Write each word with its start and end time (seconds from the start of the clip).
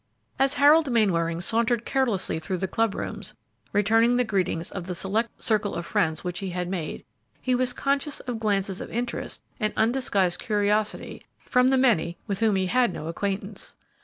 As 0.39 0.55
Harold 0.55 0.91
Mainwaring 0.91 1.41
sauntered 1.41 1.85
carelessly 1.85 2.39
through 2.39 2.57
the 2.57 2.67
club 2.67 2.95
rooms, 2.95 3.35
returning 3.71 4.17
the 4.17 4.23
greetings 4.23 4.71
of 4.71 4.87
the 4.87 4.95
select 4.95 5.39
circle 5.43 5.75
of 5.75 5.85
friends 5.85 6.23
which 6.23 6.39
he 6.39 6.49
had 6.49 6.67
made, 6.67 7.05
he 7.39 7.53
was 7.53 7.71
conscious 7.71 8.19
of 8.21 8.39
glances 8.39 8.81
of 8.81 8.89
interest 8.89 9.43
and 9.59 9.71
undisguised 9.77 10.39
curiosity 10.39 11.23
from 11.45 11.67
the 11.67 11.77
many 11.77 12.17
with 12.25 12.39
whom 12.39 12.55
he 12.55 12.65
had 12.65 12.91
no 12.91 13.09
acquaintance. 13.09 13.75